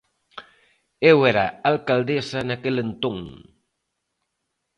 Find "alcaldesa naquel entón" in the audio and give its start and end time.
1.71-3.17